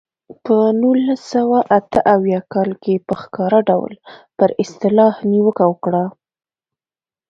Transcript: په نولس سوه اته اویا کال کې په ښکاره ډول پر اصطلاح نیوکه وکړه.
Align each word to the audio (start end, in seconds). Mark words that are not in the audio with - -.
په 0.45 0.57
نولس 0.81 1.21
سوه 1.33 1.59
اته 1.77 1.99
اویا 2.13 2.39
کال 2.53 2.71
کې 2.83 3.03
په 3.07 3.13
ښکاره 3.21 3.59
ډول 3.69 3.93
پر 4.37 4.49
اصطلاح 4.63 5.13
نیوکه 5.31 5.65
وکړه. 5.69 6.03